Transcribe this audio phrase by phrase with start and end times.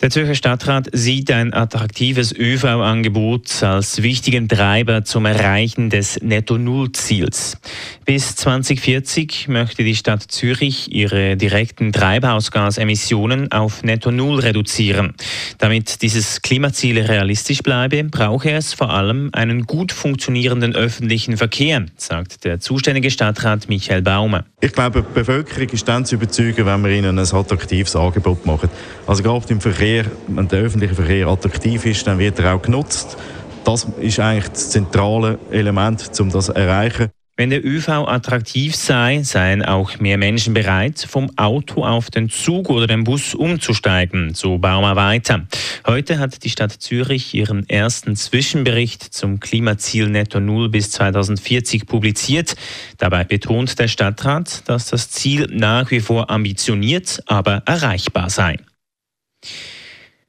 [0.00, 7.56] Der Zürcher Stadtrat sieht ein attraktives ÖV-Angebot als wichtigen Treiber zum Erreichen des Netto-Null-Ziels.
[8.04, 15.14] Bis 2040 möchte die Stadt Zürich ihre direkten Treibhausgasemissionen auf Netto-Null reduzieren.
[15.58, 22.44] Damit dieses Klimaziel realistisch bleibe, brauche es vor allem einen gut funktionierenden öffentlichen Verkehr, sagt
[22.44, 24.44] der zuständige Stadtrat Michael Baumer.
[24.60, 28.68] Ich glaube, die Bevölkerung ist dann zu überzeugen, wenn wir ihnen ein attraktives Angebot machen.
[29.08, 29.87] Also gerade im Verkehr,
[30.26, 33.16] wenn der öffentliche Verkehr attraktiv ist, dann wird er auch genutzt.
[33.64, 37.08] Das ist eigentlich das zentrale Element, um das zu erreichen.
[37.36, 42.68] Wenn der ÖV attraktiv sei, seien auch mehr Menschen bereit, vom Auto auf den Zug
[42.68, 45.46] oder den Bus umzusteigen, so Baumer weiter.
[45.86, 52.56] Heute hat die Stadt Zürich ihren ersten Zwischenbericht zum Klimaziel Netto Null bis 2040 publiziert.
[52.96, 58.56] Dabei betont der Stadtrat, dass das Ziel nach wie vor ambitioniert, aber erreichbar sei.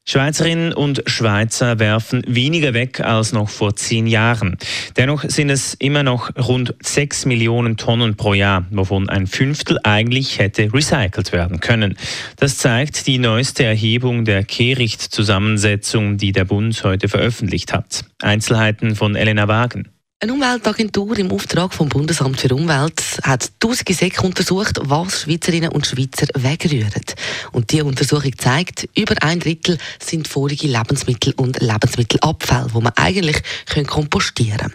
[0.10, 4.58] Schweizerinnen und Schweizer werfen weniger weg als noch vor zehn Jahren.
[4.98, 10.40] Dennoch sind es immer noch rund sechs Millionen Tonnen pro Jahr, wovon ein Fünftel eigentlich
[10.40, 11.96] hätte recycelt werden können.
[12.38, 18.04] Das zeigt die neueste Erhebung der Kehrichtzusammensetzung, die der Bund heute veröffentlicht hat.
[18.20, 19.90] Einzelheiten von Elena Wagen.
[20.22, 25.88] Eine Umweltagentur im Auftrag vom Bundesamt für Umwelt hat tausende Säcke untersucht, was Schweizerinnen und
[25.88, 27.06] Schweizer wegrühren.
[27.54, 33.42] Und die Untersuchung zeigt, über ein Drittel sind vorige Lebensmittel und Lebensmittelabfälle, wo man eigentlich
[33.88, 34.74] kompostieren können.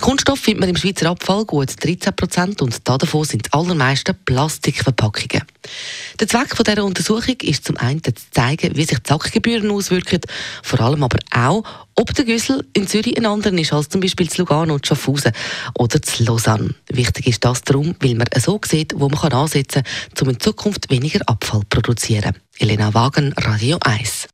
[0.00, 5.42] Kunststoff findet man im Schweizer Abfall gut 13 Prozent und davon sind die allermeisten Plastikverpackungen.
[6.20, 10.20] Der Zweck dieser Untersuchung ist zum einen zu zeigen, wie sich die Sackgebühren auswirken,
[10.62, 11.64] vor allem aber auch,
[11.94, 15.32] ob der Güssel in Zürich ein anderer ist als zum Beispiel zu Lugano und Schaffhausen
[15.78, 16.74] oder zu Lausanne.
[16.88, 19.82] Wichtig ist das darum, weil man so sieht, wo man ansetzen
[20.14, 22.36] kann, um in Zukunft weniger Abfall zu produzieren.
[22.58, 24.28] Elena Wagen, Radio 1.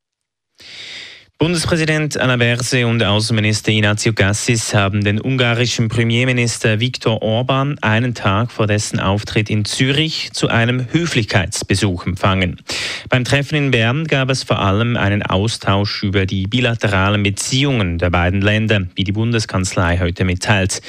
[1.42, 8.52] Bundespräsident Anna Berse und Außenminister Ignazio Gassis haben den ungarischen Premierminister Viktor Orban einen Tag
[8.52, 12.60] vor dessen Auftritt in Zürich zu einem Höflichkeitsbesuch empfangen.
[13.08, 18.10] Beim Treffen in Bern gab es vor allem einen Austausch über die bilateralen Beziehungen der
[18.10, 20.80] beiden Länder, wie die Bundeskanzlei heute mitteilt.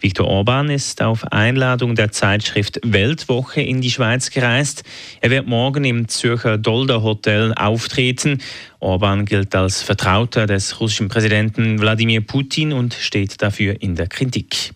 [0.00, 4.82] Viktor Orban ist auf Einladung der Zeitschrift Weltwoche in die Schweiz gereist.
[5.20, 8.40] Er wird morgen im Zürcher Dolder Hotel auftreten.
[8.78, 14.72] Orban gilt als Vertrauter des russischen Präsidenten Wladimir Putin und steht dafür in der Kritik.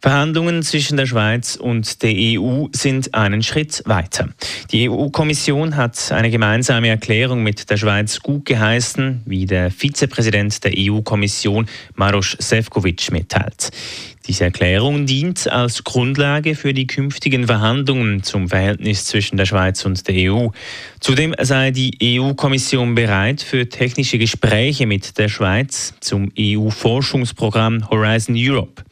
[0.00, 4.30] Verhandlungen zwischen der Schweiz und der EU sind einen Schritt weiter.
[4.72, 10.72] Die EU-Kommission hat eine gemeinsame Erklärung mit der Schweiz gut geheißen, wie der Vizepräsident der
[10.74, 11.66] EU-Kommission
[11.96, 13.70] Maros Sefcovic mitteilt.
[14.30, 20.06] Diese Erklärung dient als Grundlage für die künftigen Verhandlungen zum Verhältnis zwischen der Schweiz und
[20.06, 20.50] der EU.
[21.00, 28.84] Zudem sei die EU-Kommission bereit für technische Gespräche mit der Schweiz zum EU-Forschungsprogramm Horizon Europe.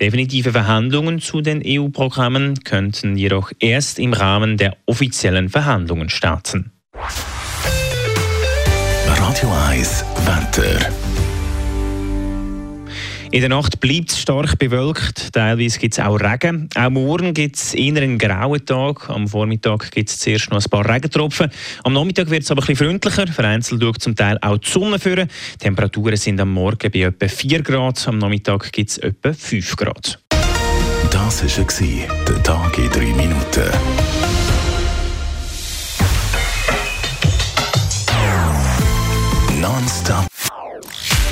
[0.00, 6.72] Definitive Verhandlungen zu den EU-Programmen könnten jedoch erst im Rahmen der offiziellen Verhandlungen starten.
[9.06, 10.99] Radio 1 Wetter.
[13.32, 16.68] In der Nacht bleibt es stark bewölkt, teilweise gibt es auch Regen.
[16.74, 19.08] Auch morgen gibt es eher einen grauen Tag.
[19.08, 21.48] Am Vormittag gibt es zuerst noch ein paar Regentropfen.
[21.84, 23.28] Am Nachmittag wird es aber bisschen freundlicher.
[23.28, 25.28] Vereinzelt schaut zum Teil auch die Sonne führen.
[25.60, 30.18] Temperaturen sind am Morgen bei etwa 4 Grad, am Nachmittag gibt es etwa 5 Grad.
[31.12, 33.29] Das war der Tag in 3 Minuten.